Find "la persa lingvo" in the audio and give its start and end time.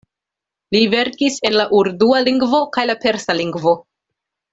2.93-3.75